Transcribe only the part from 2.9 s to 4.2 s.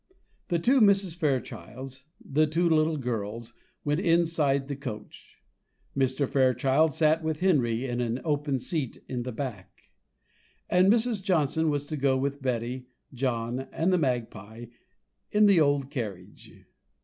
girls, went